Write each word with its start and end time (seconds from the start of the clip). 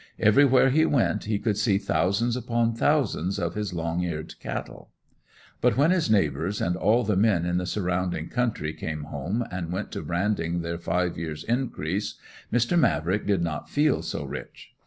Everywhere 0.17 0.71
he 0.71 0.83
went 0.83 1.25
he 1.25 1.37
could 1.37 1.57
see 1.57 1.77
thousands 1.77 2.35
upon 2.35 2.73
thousands 2.73 3.37
of 3.37 3.53
his 3.53 3.71
long 3.71 4.01
eared 4.01 4.33
cattle. 4.39 4.89
But 5.61 5.77
when 5.77 5.91
his 5.91 6.09
neighbors 6.09 6.59
and 6.59 6.75
all 6.75 7.03
the 7.03 7.15
men 7.15 7.45
in 7.45 7.57
the 7.57 7.67
surrounding 7.67 8.27
country 8.29 8.73
came 8.73 9.03
home 9.03 9.45
and 9.51 9.71
went 9.71 9.91
to 9.91 10.01
branding 10.01 10.61
their 10.61 10.79
five 10.79 11.19
years 11.19 11.43
increase, 11.43 12.15
Mr. 12.51 12.79
Mavrick 12.79 13.27
did 13.27 13.43
not 13.43 13.69
feel 13.69 14.01
so 14.01 14.23
rich. 14.25 14.71